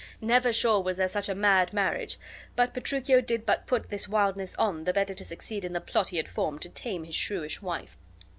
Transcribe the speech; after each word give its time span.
Never 0.19 0.51
sure 0.51 0.81
was 0.81 0.97
there 0.97 1.07
such 1.07 1.29
a 1.29 1.35
mad 1.35 1.73
marriage; 1.73 2.17
but 2.55 2.73
Petruchio 2.73 3.21
did 3.21 3.45
but 3.45 3.67
put 3.67 3.91
this 3.91 4.07
wildness 4.07 4.55
on 4.55 4.85
the 4.85 4.93
better 4.93 5.13
to 5.13 5.23
succeed 5.23 5.63
in 5.63 5.73
the 5.73 5.79
plot 5.79 6.07
he 6.09 6.17
had 6.17 6.27
formed 6.27 6.63
to 6.63 6.69
tame 6.69 7.03
his 7.03 7.13
shrewish 7.13 7.61
wife. 7.61 7.97